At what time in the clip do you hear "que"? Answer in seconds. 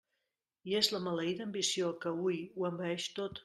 2.07-2.17